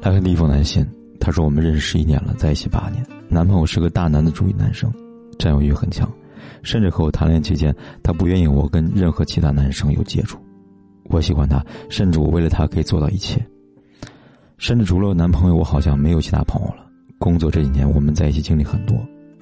[0.00, 0.86] 他看第一封来信，
[1.18, 3.04] 他说：“我们认识十一年了，在一起八年。
[3.28, 4.92] 男朋友是个大男子主义男生，
[5.38, 6.10] 占有欲很强，
[6.62, 10.38] 甚至和我谈恋爱期间，他不愿意我跟任何其他男生有接触。
[11.04, 13.44] 我喜欢他，甚至我为了他可以做到一切。
[14.58, 16.86] 甚至除了男朋友，我好像没有其他朋友了。
[17.18, 18.96] 工作这几年，我们在一起经历很多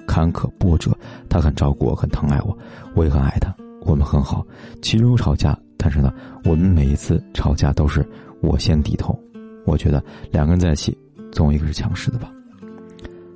[0.07, 0.91] 坎坷波折，
[1.29, 2.57] 他很照顾我，很疼爱我，
[2.95, 3.53] 我也很爱他。
[3.81, 4.45] 我们很好，
[4.81, 6.13] 其中有吵架，但是呢，
[6.45, 8.07] 我们每一次吵架都是
[8.41, 9.17] 我先低头。”
[9.65, 10.97] 我觉得两个人在一起，
[11.31, 12.31] 总有一个是强势的吧。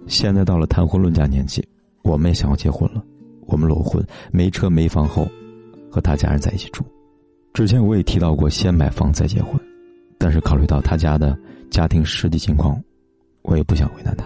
[0.07, 1.65] 现在到了谈婚论嫁年纪，
[2.03, 3.03] 我们也想要结婚了。
[3.45, 5.27] 我们裸婚，没车没房后，
[5.89, 6.83] 和他家人在一起住。
[7.53, 9.59] 之前我也提到过先买房再结婚，
[10.17, 11.37] 但是考虑到他家的
[11.69, 12.79] 家庭实际情况，
[13.41, 14.25] 我也不想为难他。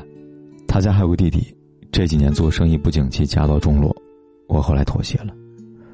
[0.68, 1.56] 他家还有个弟弟，
[1.92, 3.96] 这几年做生意不景气，家道中落，
[4.48, 5.34] 我后来妥协了。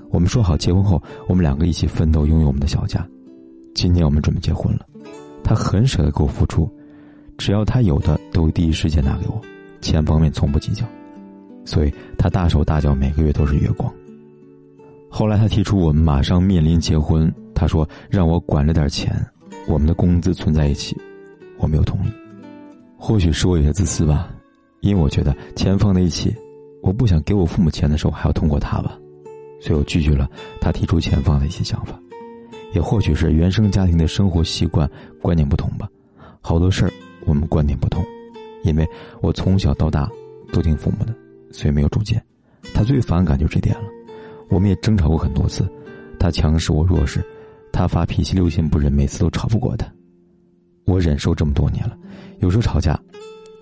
[0.10, 3.06] 我们说好结婚后，我们两个一起奋斗，拥有我们的小家。
[3.76, 4.87] 今年我们准备结婚了。
[5.48, 6.70] 他很舍得给我付出，
[7.38, 9.42] 只要他有的都会第一时间拿给我，
[9.80, 10.86] 钱方面从不计较，
[11.64, 13.90] 所以他大手大脚，每个月都是月光。
[15.10, 19.26] 后来他提出我们马上面临结婚，他说让我管着点钱，
[19.70, 20.98] 我们的工资存在一起，
[21.58, 22.10] 我没有同意。
[22.98, 24.28] 或许是我有些自私吧，
[24.82, 26.36] 因为我觉得钱放在一起，
[26.84, 29.00] 我不想给我父母钱的时候还要通过他吧，
[29.62, 31.98] 所以我拒绝了他提出钱放在一起想法。
[32.74, 34.90] 也或许是原生家庭的生活习惯
[35.22, 35.90] 观念不同吧，
[36.42, 36.92] 好多事儿
[37.26, 38.04] 我们观念不同。
[38.64, 38.88] 因为
[39.22, 40.10] 我从小到大
[40.52, 41.16] 都听父母的，
[41.52, 42.22] 所以没有主见。
[42.74, 43.84] 他最反感就这点了。
[44.50, 45.66] 我们也争吵过很多次，
[46.20, 47.24] 他强势我弱势，
[47.72, 49.88] 他发脾气六亲不认，每次都吵不过他。
[50.86, 51.98] 我忍受这么多年了，
[52.40, 53.00] 有时候吵架，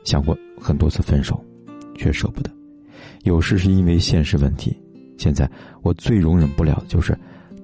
[0.04, 1.44] 想过很多次分手，
[1.96, 2.50] 却舍不得。
[3.24, 4.76] 有时是因为现实问题，
[5.18, 5.50] 现在
[5.82, 7.18] 我最容忍不了就是，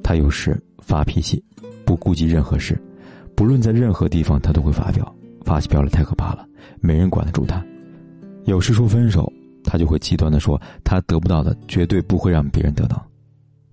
[0.04, 0.62] 他有时。
[0.82, 1.42] 发脾气，
[1.86, 2.78] 不顾及任何事，
[3.36, 5.16] 不论在任何地方，他都会发飙。
[5.44, 6.46] 发起飙来太可怕了，
[6.80, 7.66] 没人管得住他。
[8.44, 9.32] 有时说分手，
[9.64, 13.04] 他就会极端的说，他得不到的绝对不会让别人得到。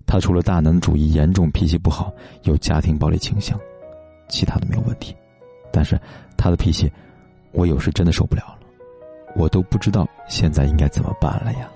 [0.07, 2.11] 他除了大男主义严重，脾气不好，
[2.43, 3.59] 有家庭暴力倾向，
[4.29, 5.15] 其他的没有问题。
[5.71, 5.99] 但是
[6.35, 6.91] 他的脾气，
[7.51, 8.59] 我有时真的受不了了，
[9.35, 11.69] 我都不知道现在应该怎么办了呀。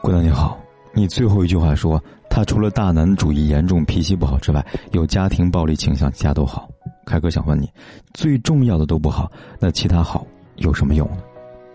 [0.00, 0.58] 姑娘你好。
[0.94, 2.02] 你最后一句话说，
[2.34, 6.66] 他除了大男主义严重、脾气不好之外，有家庭暴力倾向，其他都好。
[7.04, 7.70] 凯哥想问你，
[8.14, 10.26] 最重要的都不好，那其他好
[10.56, 11.18] 有什么用呢？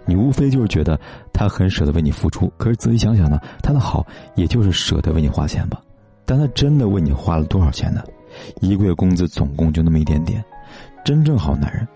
[0.03, 0.99] 你无非就是觉得
[1.31, 4.03] 他很舍得为你付出，可是仔细想想呢，他的好
[4.33, 5.79] 也就是舍得为你花钱吧。
[6.25, 8.03] 但他真的为你花了多少钱呢？
[8.59, 10.43] 一个月工资总共就那么一点点。
[11.05, 11.87] 真正好男人，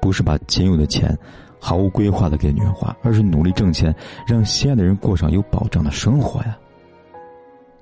[0.00, 1.16] 不是把仅有的钱。
[1.60, 3.94] 毫无规划的给女人花，而是努力挣钱，
[4.26, 6.58] 让心爱的人过上有保障的生活呀。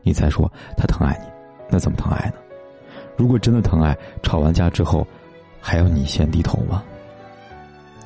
[0.08, 1.26] 你再说他疼爱你，
[1.68, 2.34] 那怎么疼爱呢？
[3.16, 5.06] 如果真的疼爱，吵完架之后，
[5.60, 6.82] 还要你先低头吗？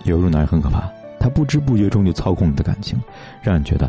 [0.05, 3.01] 有一种男人很可怕，他不知不觉中就操控你的感情，
[3.41, 3.89] 让你觉得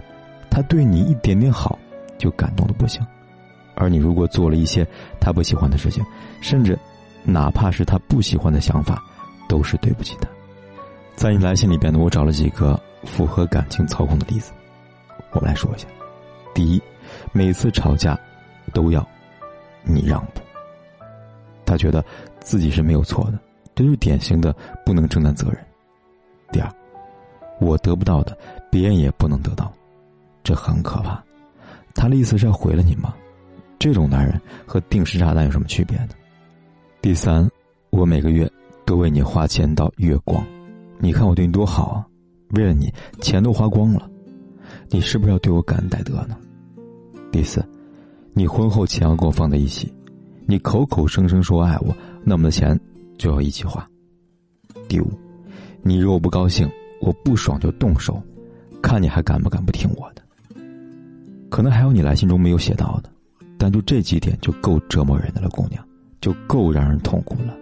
[0.49, 1.79] 他对你一点点好
[2.19, 3.03] 就感动的不行，
[3.73, 4.85] 而你如果做了一些
[5.19, 6.05] 他不喜欢的事情，
[6.39, 6.77] 甚至
[7.23, 9.01] 哪怕是他不喜欢的想法，
[9.49, 10.29] 都是对不起他。
[11.15, 14.51] 在你来信里边呢，我找了几个符合感情操控的例子，
[15.31, 15.87] 我们来说一下。
[16.53, 16.79] 第一，
[17.31, 18.19] 每次吵架
[18.73, 19.05] 都要
[19.83, 20.41] 你让步，
[21.65, 22.03] 他觉得
[22.39, 23.39] 自己是没有错的，
[23.75, 25.57] 这就是典型的不能承担责任。
[26.51, 26.69] 第二，
[27.59, 28.37] 我得不到的，
[28.71, 29.71] 别人也不能得到，
[30.43, 31.23] 这很可怕。
[31.95, 33.13] 他的意思是要毁了你吗？
[33.79, 36.09] 这种男人和定时炸弹有什么区别呢？
[37.01, 37.49] 第三，
[37.89, 38.49] 我每个月
[38.85, 40.45] 都为你花钱到月光。
[40.99, 42.07] 你看我对你多好啊，
[42.51, 42.89] 为了你
[43.19, 44.09] 钱都花光了，
[44.89, 46.37] 你是不是要对我感恩戴德呢？
[47.33, 47.65] 第四，
[48.31, 49.91] 你婚后钱要跟我放在一起，
[50.45, 51.91] 你口口声声说爱我，
[52.23, 52.79] 那么的钱
[53.17, 53.89] 就要一起花。
[54.87, 55.11] 第五，
[55.81, 56.69] 你如果不高兴，
[57.01, 58.21] 我不爽就动手，
[58.83, 60.21] 看你还敢不敢不听我的。
[61.49, 63.09] 可能还有你来信中没有写到的，
[63.57, 65.83] 但就这几点就够折磨人的了，姑娘，
[66.21, 67.57] 就够让人痛苦了。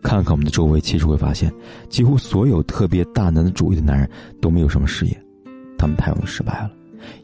[0.00, 1.52] 看看我们的周围，其实会发现，
[1.88, 4.08] 几乎所有特别大男子主义的男人
[4.40, 5.24] 都没有什么事业，
[5.76, 6.70] 他们太容易失败了，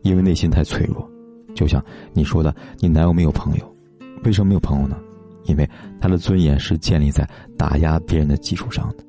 [0.03, 1.09] 因为内心太脆弱。
[1.61, 1.85] 就像
[2.15, 3.77] 你说的，你男友没有朋友，
[4.25, 4.97] 为什么没有朋友呢？
[5.45, 5.69] 因为
[6.01, 7.29] 他的尊严是建立在
[7.59, 9.05] 打压别人的基础上的。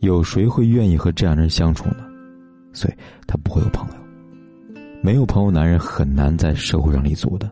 [0.00, 2.04] 有谁会愿意和这样的人相处呢？
[2.74, 2.94] 所以
[3.26, 3.94] 他不会有朋友。
[5.02, 7.50] 没有朋友，男人很难在社会上立足的，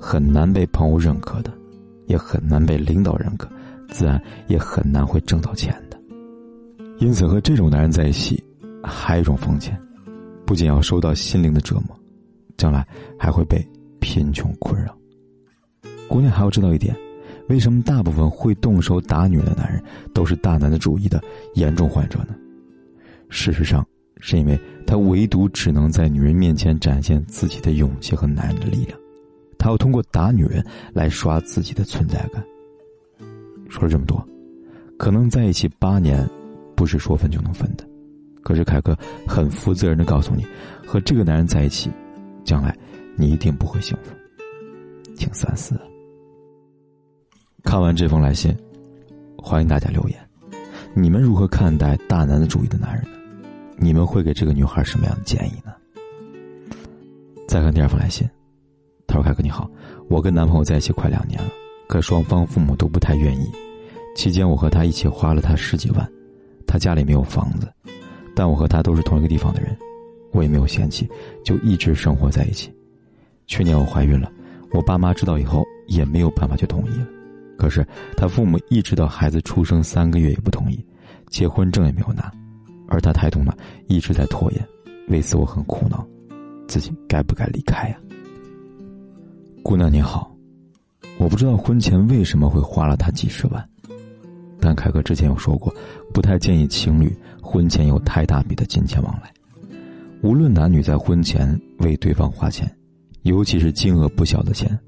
[0.00, 1.52] 很难被朋友认可的，
[2.06, 3.46] 也很难被领导认可，
[3.90, 6.00] 自然也很难会挣到钱的。
[6.96, 8.42] 因此，和这种男人在一起，
[8.82, 9.78] 还有一种风险，
[10.46, 11.94] 不仅要受到心灵的折磨，
[12.56, 12.86] 将来
[13.18, 13.66] 还会被
[14.00, 14.96] 贫穷困扰。
[16.08, 16.96] 姑娘还要知道一点。
[17.48, 19.80] 为什么大部分会动手打女人的男人
[20.12, 21.22] 都是大男子主义的
[21.54, 22.34] 严重患者呢？
[23.28, 23.86] 事实上，
[24.18, 28.98] 是因为他唯独只能在女人面前展现自己的勇气和男人的力量，
[29.58, 32.44] 他要通过打女人来刷自己的存在感。
[33.68, 34.20] 说了这么多，
[34.98, 36.28] 可能在一起八年，
[36.74, 37.86] 不是说分就能分的。
[38.42, 40.44] 可是凯哥很负责任的告诉你，
[40.84, 41.90] 和这个男人在一起，
[42.46, 42.74] 将来
[43.16, 44.14] 你一定不会幸福，
[45.16, 45.78] 请三思。
[47.64, 48.56] 看完这封来信，
[49.36, 50.16] 欢迎大家留言。
[50.94, 53.18] 你们如何看待大男子主义的男人呢？
[53.76, 55.74] 你们会给这个女孩什么样的建议呢？
[57.48, 58.28] 再看第二封来信，
[59.08, 59.68] 他说：“凯哥你好，
[60.08, 61.50] 我跟男朋友在一起快两年了，
[61.88, 63.50] 可双方父母都不太愿意。
[64.14, 66.08] 期间我和他一起花了他十几万，
[66.64, 67.68] 他家里没有房子，
[68.36, 69.76] 但我和他都是同一个地方的人，
[70.36, 71.08] 我也没有嫌弃，
[71.42, 72.70] 就一直生活在一起。
[73.46, 74.30] 去年我怀孕了，
[74.72, 77.06] 我爸妈知道以后也没有办法就同意了。”
[77.56, 77.86] 可是
[78.18, 80.78] 他父母一直到孩子出生三个月也不同意，
[81.30, 82.30] 结婚证也没有拿，
[82.86, 83.54] 而他态度呢
[83.88, 84.68] 一直在拖延，
[85.08, 86.06] 为此我很苦恼，
[86.68, 87.96] 自己该不该离开呀？
[89.62, 90.30] 姑娘你好，
[91.16, 93.66] 我不知道婚前为什么会花了他几十万，
[94.60, 95.74] 但凯哥之前有说过，
[96.12, 97.10] 不太建议情侣
[97.40, 99.32] 婚前有太大笔的金钱往来，
[100.22, 102.70] 无论男女在婚前为对方花钱，
[103.22, 104.78] 尤其是金额不小的钱，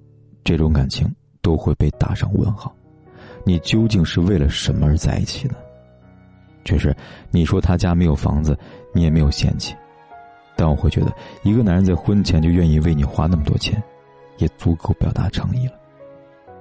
[0.44, 1.08] 这种感情。
[1.40, 2.74] 都会被打上问号，
[3.44, 5.54] 你究竟是为了什么而在一起呢？
[6.64, 6.94] 确实，
[7.30, 8.58] 你说他家没有房子，
[8.92, 9.74] 你也没有嫌弃，
[10.56, 11.14] 但我会觉得，
[11.44, 13.82] 一个男人在婚前就愿意为你花那么多钱，
[14.38, 15.74] 也足够表达诚意了。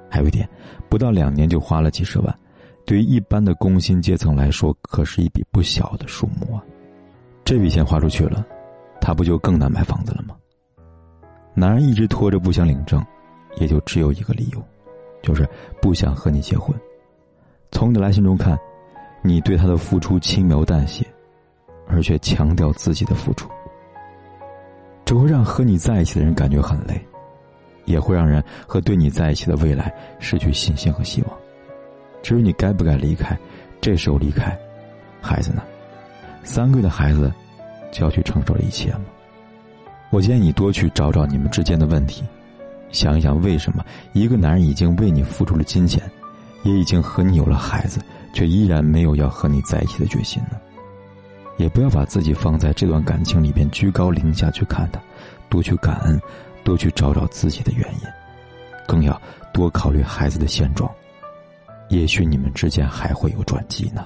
[0.10, 0.48] 还有一点，
[0.88, 2.40] 不到两年就花了几十万，
[2.86, 6.64] 对于一般的工薪阶层来说，可是一笔不小的数目啊！
[7.44, 8.46] 这笔钱花出去了，
[9.08, 10.36] 他不就更难买房子了吗？
[11.54, 13.02] 男人一直拖着不想领证。
[13.56, 14.62] 也就只有一个理由，
[15.24, 15.48] 就是
[15.82, 16.76] 不想和你结婚。
[17.72, 18.60] 从你来信中看，
[19.24, 21.08] 你对他的付出轻描淡写，
[21.88, 23.50] 而却强调自己的付出，
[25.06, 27.02] 只会让和你在一起的人感觉很累，
[27.86, 31.38] 也会让人和对你在一起的未来失去信心和希望。
[32.22, 33.36] 至于你该不该离开，
[33.82, 34.56] 这时候离开，
[35.20, 35.64] 孩子呢？
[36.44, 37.34] 三个月的孩子
[37.92, 39.06] 就要去承受一切吗？
[40.10, 42.24] 我建议你多去找找你们之间的问题。
[42.92, 46.02] 想一想，为什么一个男人已经为你付出了金钱，
[46.64, 48.00] 也已经和你有了孩子，
[48.34, 50.58] 却依然没有要和你在一起的决心呢？
[51.58, 55.02] 也不要把自己放在这段感情里边居高临下去看他，
[55.50, 56.22] 多去感恩，
[56.64, 58.02] 多去找找自己的原因，
[58.88, 59.20] 更要
[59.52, 60.90] 多考虑孩子的现状，
[61.90, 64.06] 也许你们之间还会有转机呢。